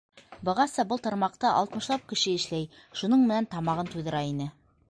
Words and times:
Бығаса 0.47 0.85
был 0.93 1.01
тармаҡта 1.07 1.51
алтмышлап 1.59 2.09
кеше 2.13 2.35
эшләй, 2.39 2.67
шуның 3.03 3.25
менән 3.29 3.51
тамағын 3.55 3.93
туйҙыра 3.97 4.27
ине. 4.35 4.53